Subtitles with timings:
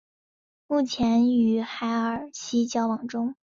[0.65, 3.35] 目前与海尔希交往中。